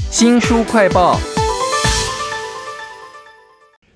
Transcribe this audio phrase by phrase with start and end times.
[0.00, 1.18] 新书快报。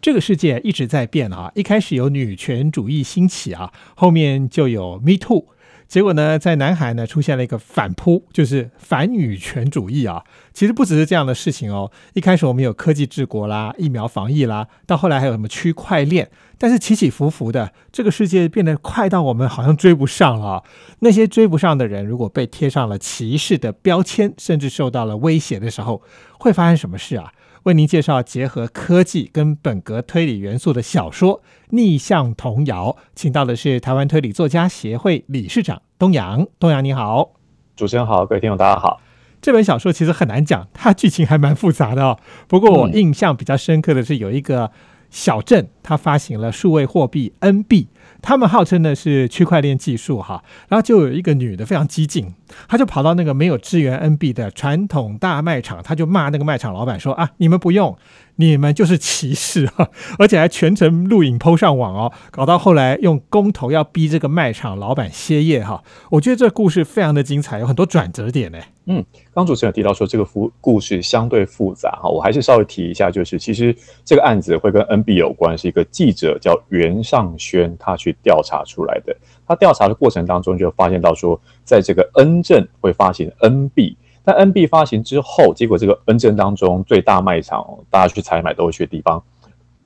[0.00, 1.52] 这个世界一直在变啊！
[1.54, 5.46] 一开始有女权主义兴起啊，后面就有 Me Too，
[5.90, 10.22] 结果呢，在南海呢出现了一个反扑，就是反女权主义啊。
[10.54, 11.90] 其实不只是这样的事情哦。
[12.12, 20.62] 一开始我们有科技治国啦，疫苗防疫啦，到后来还有什么区块链，但是起起伏伏的，这个世界变得快到我们好像追不上了。
[21.00, 26.00] 那些追不上的人，如果被贴上了歧视的标签，甚至受到了威胁的时候，
[26.38, 27.32] 会发生什么事啊？
[27.64, 31.38] 为您介绍结合科技跟本格推理元素的小说
[31.70, 36.46] 《逆向童谣》，请到的是台湾推理作家协会理事长东阳。
[36.58, 37.32] 东阳你好，
[37.76, 39.02] 主持人好，各位听众大家好。
[39.42, 42.18] 这本小说其实很难讲，它剧情还蛮复杂的哦。
[42.48, 44.70] 不过我印象比较深刻的是有一个
[45.10, 47.88] 小镇，它发行了数位货币 N 币。
[48.22, 52.34] 他们号称的是区块链技术哈，然后就有一个女的非常激进，
[52.68, 57.96] 她就跑到那个没有支援 NB 的传统大卖场，她就骂那个卖场老板说啊，你们不用。
[58.36, 65.84] 你们就是歧视哈， 而且还全程录影抛上网哦，搞到后来用公投要逼这个卖场老板歇业哈。
[66.10, 68.58] 我觉得这故事非常的精彩，有很多转折点呢。
[68.86, 69.04] 嗯，
[69.34, 73.76] 刚主持人提到说这个复故事相对复杂哈，我还是稍微提一下，就是其实
[74.06, 79.16] 这个案子会跟 NB 有关，是一个记者叫袁尚轩他去调查出来的。
[79.46, 83.96] 他调查的过程当中就发现到说，在这个 N 镇会发行 NB。
[84.22, 89.20] 但 N B 发行之后，结果这个 N 镇当中最大卖场，大家去采买都会去的地方，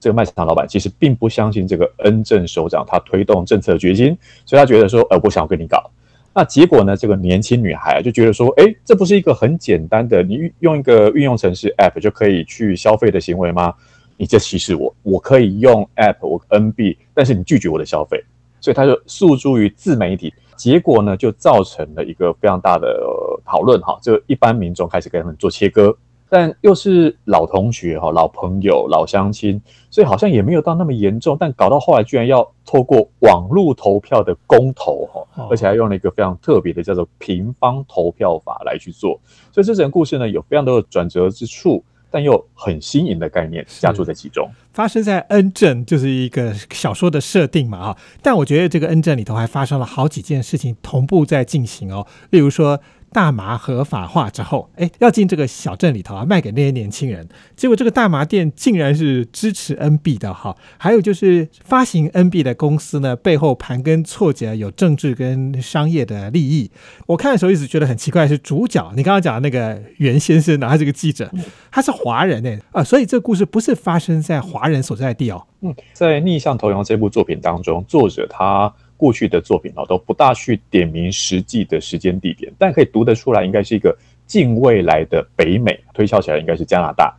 [0.00, 5.88] 这个卖场老板其实并不相信这个 N 镇首长他推动政策的决心，所以他觉得说，呃，我想跟你搞。
[6.34, 13.72] 那结果呢，这个年轻女孩就觉得说，哎，这不是一个很简单的，你用一个运用程式 App 就可以去消费的行为吗？
[14.16, 18.22] 你这歧视我，我可以用 App 我 N B，但是你拒绝我的消费，
[18.60, 20.32] 所以他就诉诸于自媒体。
[20.56, 22.96] 结果呢，就造成了一个非常大的
[23.44, 25.96] 讨论哈，就一般民众开始跟他们做切割，
[26.28, 41.84] 但又是老同学哈、老朋友、老乡亲，所以好像也没有到那么严重，但搞到后来居然要透过网络投票的公投哈，而且还用了一个非常特别的叫做平方投票法来去做，所以这整个故事呢有非常多的转折之处。
[42.14, 52.80] 但又很新颖的概念加注在其中，发生在 N 镇就是一个小说的设定嘛啊，但我觉得这个 N 镇里头还发生了好几件事情同步在进行哦，例如说。
[53.14, 57.28] 大麻合法化之后，哎，要进这个小镇里头啊，卖给那些年轻人。
[57.54, 60.56] 结果这个大麻店竟然是支持 NB 的哈。
[60.76, 66.68] 还有就是发行 NB 的公司呢，背后盘根错节，有政治跟商业的利益。
[67.06, 71.30] 我看的时候一直觉得很奇怪，是主角你刚刚讲的那个袁先生呢，他是个记者，
[71.70, 75.46] 他是华人呢啊，所以这个故事不是发生在华人所在地哦。
[75.60, 78.74] 嗯，在逆向投洋这部作品当中，作者他。
[79.04, 83.94] 过去的作品哦都不大去点名实际的时间地点，但可以读得出来，应该是一个
[84.26, 87.14] 近未来的北美，推敲起来应该是加拿大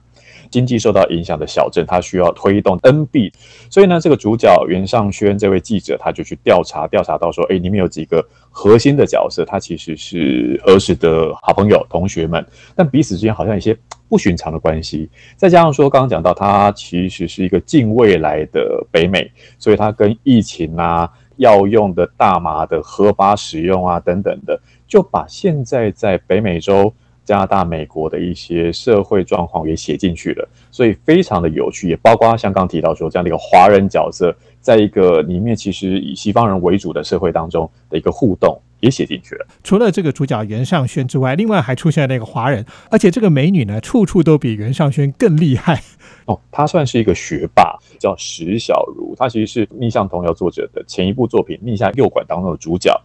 [0.50, 3.32] 经济受到影响的小镇，它需要推动 NB，
[3.70, 12.44] 所以呢，这个主角袁尚轩这位记者他就去调查，调查到说，哎，里面有几个核心的角色，他其实是儿时的好朋友同学们，
[12.76, 13.78] 但彼此之间好像有些
[14.10, 19.30] 不寻常的关系，再加上说刚刚讲到，他其实是一个近未来的北美，
[19.60, 21.12] 所以他跟疫情啊。
[21.38, 38.60] 药用的大麻的合法使用啊，等等的，就把现在在北美洲、加拿大、美国的一些社会状况也写进去了，所以非常的有趣，也包括像刚提到说这样的一个华人角色，在一个里面其实以西方人为主的社会当中的一个互动。
[38.86, 39.48] 也写进去了。
[39.64, 45.82] 除了这个主角袁尚轩之外，另外还出现了那个华人，而且这个美女呢，处处都比袁尚轩更厉害
[46.26, 46.40] 哦。
[46.52, 49.16] 她算是一个学霸，叫石小茹。
[49.18, 52.96] 她其实是逆向童谣作者的前一部作品《逆向诱拐》当中的主角。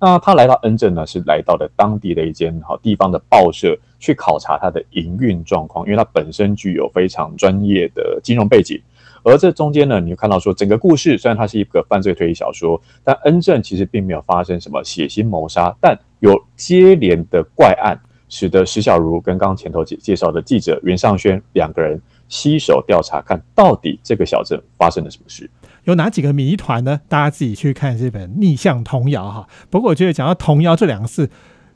[0.00, 8.80] 那她来到恩镇呢，是来到了当地的一间好地方的报社去考察它的营运状况，因为她本身具有非常专业的金融背景。
[9.24, 17.98] 而这中间呢，你就看到说，整个故事虽然它是一个犯罪推理小说，但恩镇其实并没有发生什么血腥谋杀，但有接连的怪案，
[18.28, 25.50] 使得石小茹跟刚刚前头介介绍的记者袁尚轩两个人携手调查，看到底这个小镇发生了什么事，
[25.84, 27.00] 有哪几个谜团呢？
[27.08, 29.48] 大家自己去看这本《逆向童谣》哈。
[29.70, 31.30] 不过我觉得讲到“童谣”这两个字。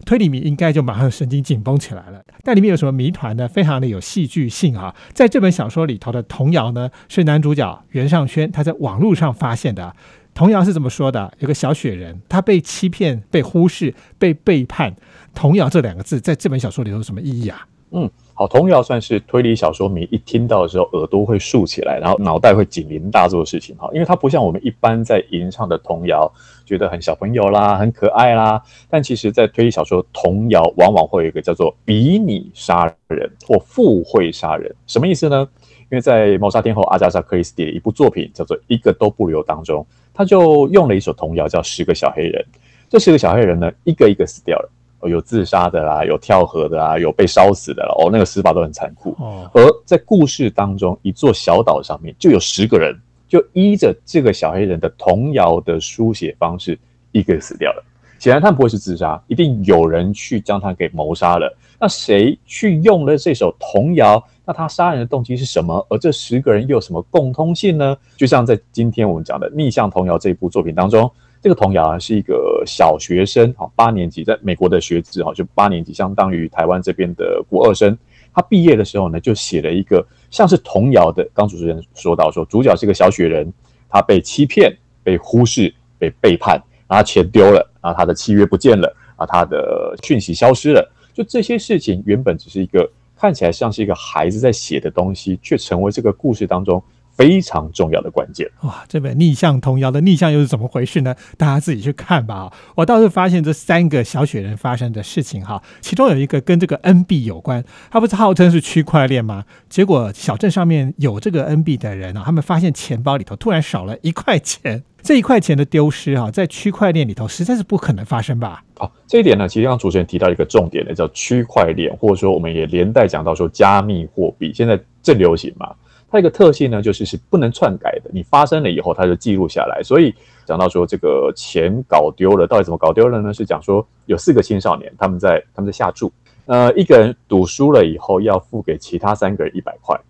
[0.09, 2.25] 推理迷应该就马上神经紧绷起来了。
[2.43, 3.47] 但里面有什么谜团呢？
[3.47, 4.97] 非常的有戏剧性啊！
[5.13, 9.95] 在这本小说里头的童谣呢，是男主角袁尚轩他在网络上发现的。
[10.33, 11.31] 童谣是怎么说的？
[11.41, 14.97] 有个小雪人，他被欺骗、被忽视、被背叛。
[15.35, 17.67] 童谣这两个字在这本小说里头有什么意义啊？
[17.91, 26.31] 嗯，好，童谣算是推理小说迷一听到的时候耳朵会竖起来，然后脑袋会警铃大作的事情哈，因为它不像我们一般在吟唱的童谣，
[26.67, 28.63] 觉得很小朋友啦，很可爱啦。
[28.91, 35.49] 但其实，在推理小说童谣往往会有一个叫做比拟杀人或附会杀人，什么意思呢？
[35.91, 42.45] 因为在谋杀天后阿加莎克里斯蒂的一部作品叫做《一个都不留》当中，他就用了一首童谣叫《十个小黑人》，
[42.91, 44.71] 这十个小黑人呢，一个一个死掉了。
[45.03, 47.95] 有自杀的啦，有跳河的啦，有被烧死的啦。
[47.99, 49.15] 哦，那个死法都很残酷。
[49.19, 52.99] 哦，而在故事当中，一座小岛上面就有十个人，
[53.29, 56.79] 就依着这个小黑人的童谣的书写方式，
[57.13, 57.85] 一个死掉了。
[58.19, 61.57] 显然他们不会是自杀，一定有人去将他给谋杀了。
[61.79, 64.21] 那谁去用了这首童谣？
[64.45, 65.87] 那他杀人的动机是什么？
[65.89, 67.97] 而这十个人又有什么共通性呢？
[68.17, 71.09] 就像在今天我们讲的逆向童谣这一部作品当中。
[71.49, 77.97] 这个童谣啊，是一个小学生，哈，八年级，在美国的学制，哈，就八年级，相当于台湾这边的国二生。
[78.35, 81.27] 他毕业的时候呢，就写了一个像是童谣的。
[81.33, 83.51] 刚主持人说到说，主角是个小雪人，
[83.89, 84.71] 他被欺骗、
[85.03, 90.93] 被忽视、被背叛，然后钱丢了，然后他的契约不见了，啊，他的讯息消失了。
[91.15, 92.87] 就这些事情，原本只是一个
[93.17, 96.83] 看起来像是一个孩子在写的东西，却成为这个故事当中。
[97.19, 98.85] 非常重要的关键哇！
[98.89, 101.17] 这本逆向童谣的逆向又是怎么回事呢？
[101.37, 102.53] 大家自己去看吧。
[102.77, 107.65] 我倒是发现这三个小雪人发生的事情哈，其中有一个跟这个 N B 有关。
[107.91, 109.45] 他不是号称是区块链吗？
[109.69, 114.85] 结果小镇上面有这个 N B 的人啊，他们发现钱包里头突然少了一块钱。
[115.03, 118.63] 这一块钱的丢失哈，在区块链里头实在是不可能发生吧？
[118.77, 125.75] 好，这一点呢，其实刚主持人提到一个重点的，叫区块链，或者说我们也连带讲到说加密货币，现在正流行嘛。
[126.11, 128.11] 它一个特性呢，就是是不能篡改的。
[128.13, 129.83] 你发生了以后，它就记录下来。
[129.83, 130.15] 所以
[130.47, 133.35] 讲到说这个钱搞丢了，到底怎么搞丢了呢？
[133.35, 136.11] 是讲说有四个青少年，他们在他们在下注，
[136.47, 140.01] 呃，一个人赌输了以后要付给其他三个人一百块，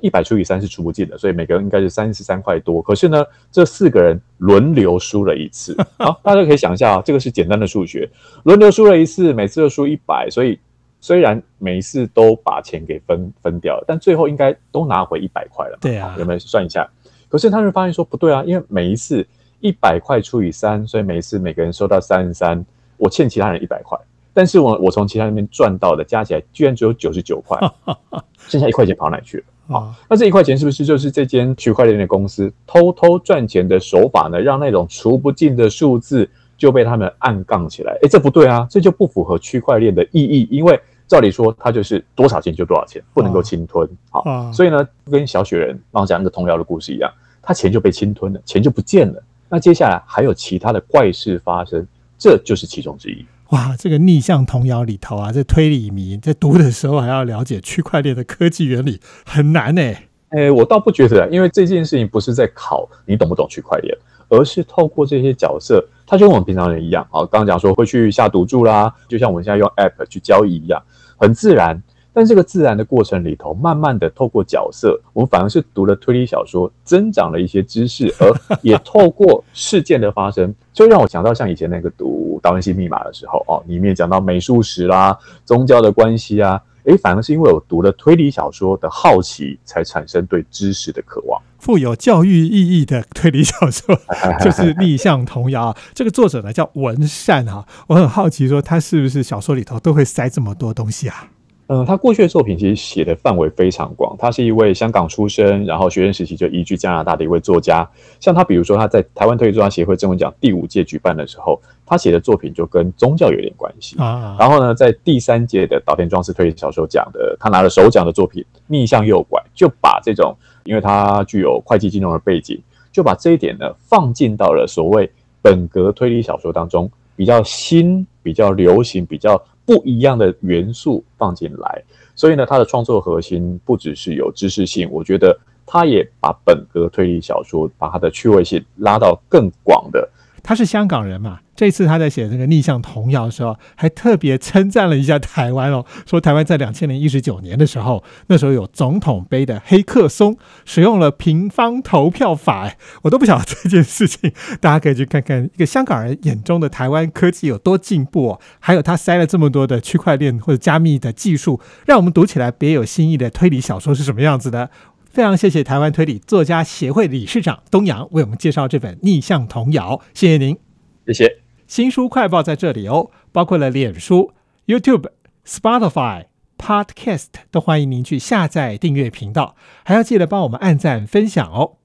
[0.00, 2.80] 一百除以三是除不尽的，所以每个人应该是三十三块多。
[2.80, 5.76] 可是呢，这四个人轮流输了一次。
[5.98, 8.08] 好，大家可以想一下啊，这个是简单的数学，
[8.44, 10.58] 轮流输了一次，每次都输一百，所以。
[11.00, 15.78] 虽然每一次都把钱给分分掉了，但最后应该都拿回一百块了。
[15.80, 16.88] 对啊，有没有算一下？
[17.28, 19.26] 可是他们发现说不对啊，因为每一次
[19.60, 22.64] 一百块除以三，所以每一次每个人收到三十三，
[22.96, 23.98] 我欠其他人一百块，
[24.34, 27.58] 但是我我从其他那边赚到的加起来居然只有九十九块，
[28.48, 29.44] 剩下一块钱跑哪去了？
[29.76, 34.40] 啊，那这一块钱是不是就是这间区块链的公司偷偷赚钱的手法呢？
[34.40, 36.28] 让那种除不尽的数字
[36.60, 37.98] 就被他们暗杠起来？
[38.02, 40.80] 哎，这不对啊，这就不符合区块链的意义，因为。
[41.10, 43.84] 照理说，它就是多少钱就多少钱，不能够侵吞。
[44.10, 47.12] 好，所以呢，跟小雪人刚讲那个童谣的故事一样，
[47.42, 49.20] 他钱就被侵吞了，钱就不见了。
[49.48, 51.84] 那接下来还有其他的怪事发生，
[52.16, 53.26] 这就是其中之一。
[53.48, 59.82] 哇，这个逆向童谣里头啊，这推理迷在读的时候还要了解区块链的科技原理，很难呢。
[60.28, 63.98] 哎，我倒不觉得，因为这件事情不是在考你懂不懂区块链，
[64.30, 67.20] 而是透过这些角色，他就跟我们平常人一样啊。
[67.26, 70.82] 刚刚讲说会去下赌注啦，就像我们现在用 App 去交易一样。
[71.18, 71.82] 很自然，
[72.14, 86.58] 但这个自然的过程里头，慢慢的透过角色，我们反而是读了推理小说，增长了一些知识，而也透过事件的发生，就让我想到像以前那个读《达文西密码》的时候，哦，里面讲到美术史啦、宗教的关系啊，
[86.90, 91.40] 诶，反而是因为我读了推理小说的好奇，才产生对知识的渴望。
[91.58, 93.98] 富有教育意义的推理小说
[94.40, 95.76] 就是逆向童谣。
[95.94, 101.28] 这个作者呢叫文善哈，我很好奇说他是不是小说里头都会塞这么多东西啊？
[101.72, 104.16] 嗯，他过去的作品其实写的范围非常广。
[104.18, 107.88] 他是一位香港出生，然后学生时期就移居加拿大的一位作家。
[108.18, 114.36] 像他，比如说他在台湾推理作家协会正文奖第五届举办的时候，他写的作品就跟宗教有点关系啊。
[114.36, 120.36] 然后呢，在第三届的岛田庄司推理小说奖的，他拿了首奖的作品《逆向右拐》，就把这种。
[120.64, 122.60] 因为他具有会计金融的背景，
[122.92, 125.10] 就把这一点呢放进到了所谓
[125.40, 131.80] 本格推理小说当中，比较新、比较流行、比较不一样的元素放进来。
[132.16, 140.10] 所以呢，他的创作核心不只是有知识性，我觉得他也把本格推理小说把它的趣味性拉到更广的。
[140.42, 141.40] 他是香港人嘛？
[141.56, 164.70] 这次他在写这个逆向童谣的时候，还特别称赞了一下台湾哦，说台湾在两千零一十九年的时候，那时候有总统杯的黑客松，使用了平方投票法，哎我都不晓得这件事情，大家可以去看看一个香港人眼中的台湾科技有多进步哦，还有他塞了这么多的区块链或者加密的技术，让我们读起来别有新意的推理小说是什么样子的。
[165.10, 170.56] 非常谢谢台湾推理作家协会理事长东阳为我们介绍这本逆向童谣，谢谢您，
[171.04, 171.38] 谢谢。
[171.66, 174.32] 新书快报在这里哦，包括了脸书、
[174.66, 175.08] YouTube、
[175.44, 176.26] Spotify、
[176.56, 181.78] Podcast 都欢迎您去下载订阅频道，还要记得帮我们按赞分享哦。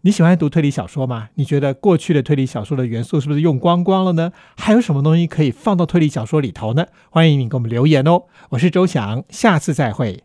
[0.00, 1.28] 你喜欢读推理小说吗？
[1.34, 4.32] 你觉得过去的推理小说的元素是不是用光光了呢？
[4.56, 6.86] 还有什么东西可以放到推理小说里头呢？
[7.10, 8.22] 欢迎你给我们留言哦。
[8.52, 10.24] 我是周翔，下次再会。